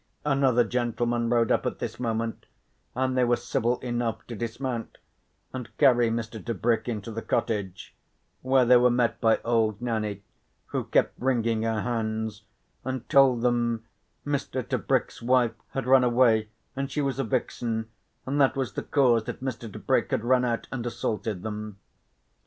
[0.25, 2.47] Another gentleman rode up at this moment
[2.95, 4.97] and they were civil enough to dismount
[5.53, 6.43] and carry Mr.
[6.43, 7.95] Tebrick into the cottage,
[8.41, 10.23] where they were met by old Nanny
[10.69, 12.41] who kept wringing her hands
[12.83, 13.85] and told them
[14.25, 14.67] Mr.
[14.67, 17.87] Tebrick's wife had run away and she was a vixen,
[18.25, 19.71] and that was the cause that Mr.
[19.71, 21.77] Tebrick had run out and assaulted them.